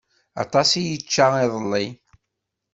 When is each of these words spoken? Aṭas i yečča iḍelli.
Aṭas 0.43 0.69
i 0.81 0.81
yečča 0.89 1.25
iḍelli. 1.45 1.85